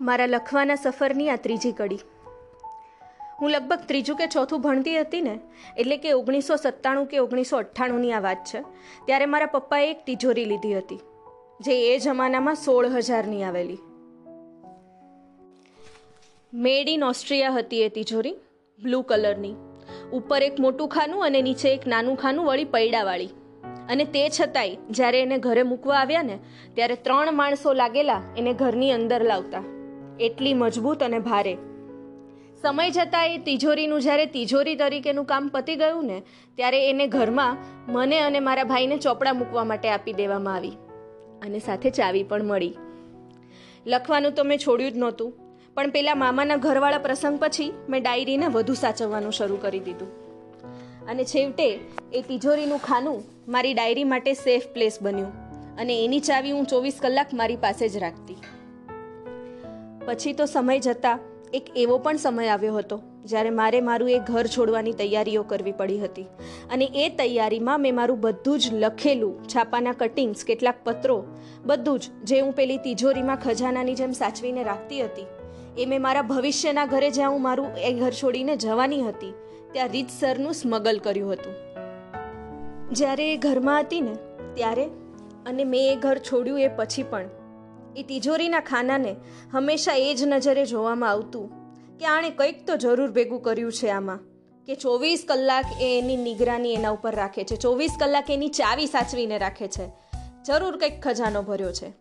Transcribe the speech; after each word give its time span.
મારા 0.00 0.26
લખવાના 0.26 0.74
સફરની 0.74 1.30
આ 1.30 1.36
ત્રીજી 1.36 1.72
કડી. 1.72 1.98
હું 3.40 3.50
લગભગ 3.50 3.78
ત્રીજું 3.86 4.16
કે 4.16 4.26
ચોથું 4.26 4.60
ભણતી 4.60 5.00
હતી 5.00 5.20
ને, 5.20 5.38
એટલે 5.76 5.96
કે 5.96 6.12
ઓગણીસો 6.12 6.56
સત્તાણું 6.56 7.06
કે 7.06 7.18
ઓગણીસો 7.18 7.56
અઠ્ઠાણુંની 7.56 8.12
આ 8.12 8.20
વાત 8.20 8.36
છે, 8.36 8.60
ત્યારે 9.06 9.26
મારા 9.26 9.46
પપ્પાએ 9.46 9.90
એક 9.90 10.04
તિજોરી 10.06 10.44
લીધી 10.44 10.78
હતી, 10.78 11.00
જે 11.60 11.94
એ 11.94 11.98
જમાનામાં 11.98 12.54
સોળ 12.54 12.86
હજારની 12.86 13.44
આવેલી. 13.44 13.78
મેડ 16.54 16.88
ઇન 16.88 17.04
ઓસ્ટ્રિયા 17.04 17.50
હતી 17.50 17.82
એ 17.82 17.88
તિજોરી, 17.88 18.36
બ્લુ 18.82 19.02
કલરની. 19.02 19.56
ઉપર 20.12 20.42
એક 20.42 20.60
મોટું 20.60 20.88
ખાનું 20.88 21.24
અને 21.24 21.42
નીચે 21.42 21.74
એક 21.74 21.86
નાનું 21.86 22.16
ખાનું 22.16 22.46
વળી 22.46 22.64
પૈડાવાળી. 22.64 23.26
અને 23.88 24.04
તે 24.04 24.28
છતાંય, 24.40 24.76
જ્યારે 24.90 25.20
એને 25.20 25.38
ઘરે 25.38 25.62
મૂકવા 25.62 25.96
આવ્યા 25.96 26.22
ને, 26.22 26.38
ત્યારે 26.74 26.94
ત્રણ 26.94 27.32
માણસો 27.32 27.72
લાગેલા 27.72 28.22
એને 28.36 28.52
ઘરની 28.52 28.92
અંદર 28.92 29.22
લાવતા. 29.22 29.77
એટલી 30.20 30.54
મજબૂત 30.54 31.02
અને 31.02 31.18
ભારે. 31.18 31.54
સમય 32.62 32.90
જતાં 32.90 33.26
એ 33.26 33.38
તિજોરીનું, 33.38 34.00
જ્યારે 34.00 34.26
તિજોરી 34.26 34.74
તરીકેનું 34.74 35.24
કામ 35.24 35.48
પતી 35.48 35.76
ગયું 35.76 36.06
ને, 36.06 36.22
ત્યારે 36.54 36.90
એને 36.90 37.06
ઘરમાં 37.06 37.56
મને 37.92 38.18
અને 38.18 38.40
મારા 38.40 38.64
ભાઈને 38.64 38.96
ચોપડા 38.98 39.32
મૂકવા 39.32 39.64
માટે 39.64 39.88
આપી 39.88 40.12
દેવામાં 40.12 40.54
આવી 40.54 40.76
અને 41.42 41.58
સાથે 41.58 41.90
ચાવી 41.90 42.22
પણ 42.22 42.44
મળી. 42.44 42.74
લખવાનું 43.86 44.32
તો 44.32 44.44
મેં 44.44 44.58
છોડ્યું 44.58 44.92
જ 44.92 44.96
નહોતું, 44.96 45.32
પણ 45.74 45.90
પેલા 45.90 46.14
મામાના 46.14 46.56
ઘરવાળા 46.56 46.98
પ્રસંગ 46.98 47.38
પછી 47.40 47.72
મેં 47.88 48.02
ડાયરીને 48.02 48.46
વધુ 48.46 48.74
સાચવવાનું 48.74 49.32
શરૂ 49.32 49.56
કરી 49.56 49.80
દીધું. 49.80 50.10
અને 51.08 51.24
છેવટે 51.24 51.80
એ 52.12 52.22
તિજોરીનું 52.22 52.78
ખાનું 52.78 53.24
મારી 53.48 53.74
ડાયરી 53.74 54.04
માટે 54.04 54.32
સેફ 54.34 54.66
પ્લેસ 54.66 55.02
બન્યું 55.02 55.32
અને 55.76 56.04
એની 56.04 56.20
ચાવી 56.20 56.50
હું 56.50 56.66
ચોવીસ 56.66 56.98
કલાક 57.02 57.34
મારી 57.34 57.56
પાસે 57.56 57.88
જ 57.88 57.96
રાખતી. 57.96 58.36
પછી 60.08 60.32
તો 60.32 60.44
સમય 60.44 60.78
જતાં 60.78 61.18
એક 61.54 61.66
એવો 61.76 61.98
પણ 61.98 62.16
સમય 62.16 62.48
આવ્યો 62.48 62.76
હતો, 62.76 63.00
જ્યારે 63.24 63.50
મારે 63.50 63.80
મારું 63.80 64.10
એ 64.10 64.18
ઘર 64.18 64.46
છોડવાની 64.46 64.92
તૈયારીઓ 64.92 65.42
કરવી 65.42 65.72
પડી 65.72 65.98
હતી. 65.98 66.22
અને 66.70 66.84
એ 66.94 67.08
તૈયારીમાં 67.08 67.80
મેં 67.80 67.94
મારું 67.94 68.20
બધું 68.20 68.58
જ 68.58 68.74
લખેલું, 68.74 69.44
છાપાના 69.44 69.92
કટિંગ્સ, 69.92 70.44
કેટલાક 70.44 70.74
પત્રો, 70.84 71.24
બધું 71.66 71.98
જ 71.98 72.02
જે 72.24 72.40
હું 72.40 72.52
પેલી 72.52 72.76
તિજોરીમાં 72.76 73.36
ખજાનાની 73.36 73.94
જેમ 73.94 74.12
સાચવીને 74.12 74.62
રાખતી 74.62 75.04
હતી. 75.04 75.26
એ 75.78 75.86
મેં 75.86 76.02
મારા 76.02 76.22
ભવિષ્યના 76.22 76.86
ઘરે 76.86 77.10
જ્યાં 77.10 77.30
હું 77.30 77.42
મારું 77.42 77.66
એ 77.76 77.92
ઘર 77.92 78.10
છોડીને 78.10 78.56
જવાની 78.56 79.02
હતી, 79.02 79.34
ત્યાં 79.72 79.88
રીતસરનું 79.88 80.52
સ્મગલ 80.52 80.98
કર્યું 80.98 81.32
હતું. 81.32 81.54
જ્યારે 82.92 83.34
એ 83.34 83.36
ઘરમાં 83.36 83.80
હતી 83.80 84.00
ને, 84.00 84.14
ત્યારે, 84.54 84.84
અને 85.46 85.64
મેં 85.64 85.92
એ 85.92 85.96
ઘર 85.96 86.18
છોડ્યું 86.18 86.60
એ 86.60 86.68
પછી 86.68 87.02
પણ 87.02 87.24
એ 87.98 88.02
તિજોરીના 88.02 88.60
ખાનાને 88.60 89.16
હંમેશા 89.52 89.92
એ 89.94 90.14
જ 90.14 90.22
નજરે 90.24 90.66
જોવામાં 90.66 91.10
આવતું 91.10 91.50
કે 91.98 92.06
આણે 92.06 92.30
કંઈક 92.30 92.66
તો 92.66 92.76
જરૂર 92.76 93.10
ભેગું 93.10 93.42
કર્યું 93.42 93.72
છે 93.72 93.88
આમાં. 93.88 94.18
કે 94.66 94.74
ચોવીસ 94.74 95.24
કલાક 95.28 95.64
એ 95.80 95.98
એની 95.98 96.16
નિગરાની 96.16 96.74
એના 96.74 96.90
ઉપર 96.90 97.14
રાખે 97.14 97.44
છે. 97.44 97.56
ચોવીસ 97.56 97.90
કલાક 98.00 98.30
એની 98.30 98.48
ચાવી 98.48 98.86
સાચવીને 98.86 99.38
રાખે 99.38 99.68
છે. 99.68 99.88
જરૂર 100.44 100.76
કંઈક 100.76 101.00
ખજાનો 101.00 101.42
ભર્યો 101.42 101.72
છે. 101.72 101.92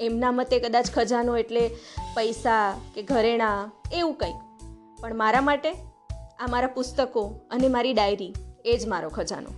એમના 0.00 0.32
મતે 0.32 0.58
કદાચ 0.58 0.90
ખજાનો 0.90 1.36
એટલે 1.36 1.68
પૈસા 2.14 2.80
કે 2.94 3.02
ઘરેણાં, 3.02 3.70
એવું 3.92 4.14
કંઈક. 4.14 4.34
પણ 5.00 5.14
મારા 5.14 5.40
માટે 5.40 5.72
આ 6.40 6.46
મારા 6.50 6.66
પુસ્તકો 6.66 7.40
અને 7.50 7.68
મારી 7.68 7.92
ડાયરી 7.92 8.34
એ 8.64 8.78
જ 8.78 8.88
મારો 8.88 9.08
ખજાનો. 9.08 9.48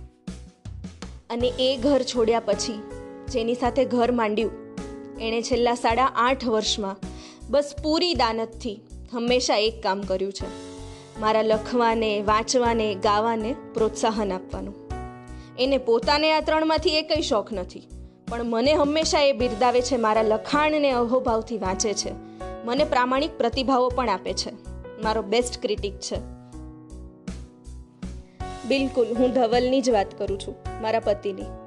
અને 1.29 1.47
એ 1.59 1.77
ઘર 1.77 2.01
છોડ્યા 2.01 2.39
પછી 2.39 2.91
જેની 3.31 3.53
સાથે 3.53 3.85
ઘર 3.85 4.11
માંડ્યું 4.11 4.64
એણે 5.21 5.41
છેલ્લા 5.41 5.75
સાડા 5.75 6.11
આઠ 6.15 6.45
વર્ષમાં 6.45 6.97
બસ 7.49 7.75
પૂરી 7.83 8.13
દાનતથી 8.13 8.81
હંમેશા 9.13 9.57
એક 9.57 9.83
કામ 9.83 10.01
કર્યું 10.01 10.33
છે. 10.33 10.47
મારા 11.19 11.41
લખવાને, 11.41 12.21
વાંચવાને, 12.21 12.95
ગાવાને 12.95 13.55
પ્રોત્સાહન 13.73 14.31
આપવાનું. 14.31 14.75
એને 15.59 15.77
પોતાને 15.77 16.33
આ 16.33 16.41
ત્રણમાંથી 16.41 16.89
એકય 16.89 17.21
શોખ 17.21 17.53
નથી, 17.53 17.87
પણ 18.27 18.43
મને 18.43 18.73
હંમેશા 18.73 19.21
એ 19.21 19.33
બિરદાવે 19.33 19.81
છે, 19.81 19.95
મારા 19.95 20.21
લખાણને 20.21 20.91
અહોભાવથી 20.91 21.57
વાંચે 21.57 21.93
છે. 21.93 22.11
મને 22.65 22.83
પ્રામાણિક 22.83 23.37
પ્રતિભાવો 23.37 23.89
પણ 23.89 24.09
આપે 24.09 24.33
છે. 24.33 24.51
મારો 25.03 25.21
બેસ્ટ 25.21 25.61
ક્રિટિક 25.61 25.99
છે. 25.99 26.17
બિલકુલ, 28.67 29.05
હું 29.19 29.33
ધવલની 29.33 29.81
જ 29.81 29.89
વાત 29.89 30.17
કરું 30.17 30.39
છું, 30.39 30.55
મારા 30.81 30.99
પતિની. 30.99 31.64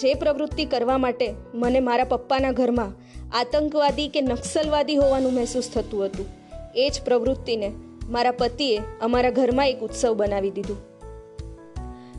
જે 0.00 0.14
પ્રવૃત્તિ 0.14 0.64
કરવા 0.64 0.98
માટે 0.98 1.26
મને 1.54 1.80
મારા 1.80 2.04
પપ્પાના 2.04 2.52
ઘરમાં 2.52 2.92
આતંકવાદી 3.32 4.08
કે 4.08 4.20
નક્સલવાદી 4.20 4.96
હોવાનું 4.96 5.34
મહેસૂસ 5.34 5.68
થતું 5.70 6.04
હતું, 6.04 6.26
એ 6.74 6.90
જ 6.90 7.04
પ્રવૃત્તિને 7.04 7.68
મારા 8.08 8.36
પતિએ 8.40 8.82
અમારા 9.00 9.30
ઘરમાં 9.30 9.68
એક 9.68 9.80
ઉત્સવ 9.82 10.12
બનાવી 10.14 10.50
દીધું. 10.50 10.78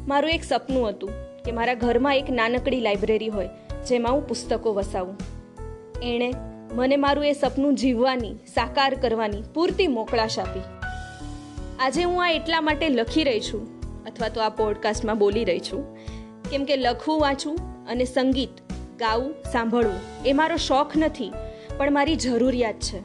મારું 0.07 0.31
એક 0.31 0.43
સપનું 0.43 0.89
હતું 0.89 1.13
કે 1.45 1.51
મારા 1.51 1.77
ઘરમાં 1.85 2.15
એક 2.15 2.29
નાનકડી 2.29 2.81
લાઇબ્રેરી 2.81 3.29
હોય, 3.29 3.49
જેમાં 3.87 4.13
હું 4.13 4.27
પુસ્તકો 4.27 4.73
વસાવું. 4.73 5.17
એણે 6.03 6.29
મને 6.73 6.97
મારું 6.97 7.25
એ 7.25 7.33
સપનું 7.33 7.75
જીવવાની, 7.75 8.35
સાકાર 8.55 8.93
કરવાની 8.95 9.43
પૂરતી 9.53 9.87
મોકળાશ 9.87 10.39
આપી. 10.39 10.65
આજે 11.79 12.03
હું 12.03 12.19
આ 12.25 12.31
એટલા 12.31 12.61
માટે 12.61 12.89
લખી 12.89 13.23
રહી 13.23 13.47
છું, 13.49 13.63
અથવા 14.07 14.29
તો 14.29 14.41
આ 14.41 14.53
પોડકાસ્ટમાં 14.59 15.17
બોલી 15.17 15.45
રહી 15.45 15.59
છું 15.59 15.83
કેમ 16.51 16.65
કે 16.65 16.75
લખવું 16.75 17.21
વાંચવું 17.21 17.59
અને 17.87 18.05
સંગીત, 18.05 18.49
ગાવું, 18.99 19.35
સાંભળવું 19.51 19.99
એ 20.25 20.33
મારો 20.33 20.57
શોખ 20.57 20.97
નથી, 20.97 21.31
પણ 21.77 21.91
મારી 21.91 22.15
જરૂરિયાત 22.15 22.73
છે. 22.73 22.99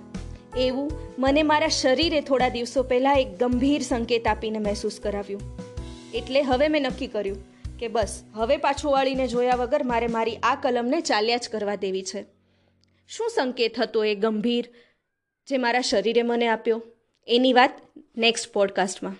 એવું 0.58 0.90
મને 1.18 1.42
મારા 1.42 1.68
શરીરે 1.68 2.20
થોડા 2.20 2.48
દિવસો 2.48 2.82
પહેલાં 2.82 3.16
એક 3.16 3.38
ગંભીર 3.38 3.82
સંકેત 3.82 4.26
આપીને 4.26 4.58
મહેસૂસ 4.58 5.00
કરાવ્યું. 5.02 5.40
એટલે 6.14 6.42
હવે 6.42 6.68
મેં 6.68 6.82
નક્કી 6.82 7.06
કર્યું 7.06 7.44
કે 7.78 7.88
બસ, 7.88 8.22
હવે 8.34 8.56
પાછું 8.56 8.92
વાળીને 8.92 9.28
જોયા 9.28 9.54
વગર 9.54 9.82
મારે 9.82 10.06
મારી 10.06 10.36
આ 10.36 10.54
કલમને 10.54 11.00
ચાલ્યા 11.00 11.36
જ 11.36 11.48
કરવા 11.48 11.74
દેવી 11.74 12.02
છે. 12.02 12.24
શું 13.08 13.30
સંકેત 13.36 13.80
હતો 13.80 14.04
એ 14.04 14.14
ગંભીર 14.14 14.68
જે 15.46 15.56
મારા 15.56 15.80
શરીરે 15.80 16.22
મને 16.22 16.48
આપ્યો? 16.48 16.82
એની 17.28 17.52
વાત 17.52 17.80
નેક્સ્ટ 18.16 18.52
પોડકાસ્ટમાં. 18.52 19.16